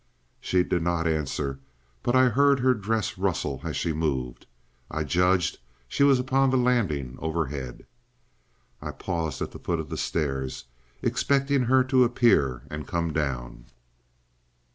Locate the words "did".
0.63-0.81